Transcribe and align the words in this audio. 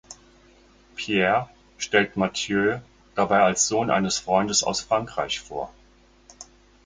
Pierre 0.95 1.51
stellt 1.77 2.17
Mathieu 2.17 2.79
dabei 3.13 3.41
als 3.43 3.67
Sohn 3.67 3.91
eines 3.91 4.17
Freundes 4.17 4.63
aus 4.63 4.81
Frankreich 4.81 5.39
vor. 5.39 5.71